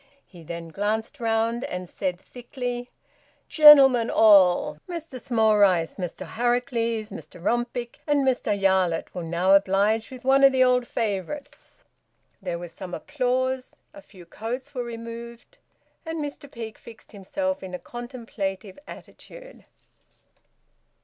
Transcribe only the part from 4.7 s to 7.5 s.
Mester Smallrice, Mester Harracles, Mester